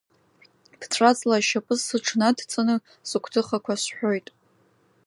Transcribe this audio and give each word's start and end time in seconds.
Бҵәаҵла 0.79 1.35
ашьапы 1.39 1.75
сыҽнадҵаны 1.85 2.75
сыгәҭыхақәа 3.07 3.75
сҳәоит. 3.81 4.27